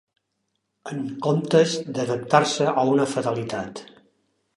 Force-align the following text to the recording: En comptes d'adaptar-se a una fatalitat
En 0.91 1.01
comptes 1.25 1.75
d'adaptar-se 1.97 2.67
a 2.85 2.87
una 2.95 3.07
fatalitat 3.13 3.83